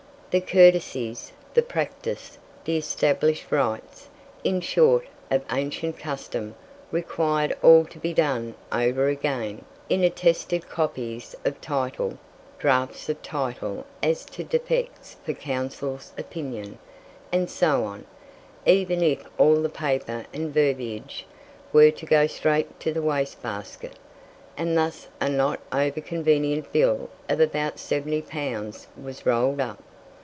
[0.31, 4.07] The courtesies, the practice, the established rights,
[4.45, 6.55] in short, of ancient custom
[6.89, 12.17] required all to be done over again, in attested copies of title,
[12.59, 16.79] draughts of title as to defects for counsel's opinion,
[17.33, 18.05] and so on,
[18.65, 21.25] even if all the paper and verbiage
[21.73, 23.97] were to go straight to the waste basket;
[24.55, 29.83] and thus a not over convenient bill of about 70 pounds was rolled up.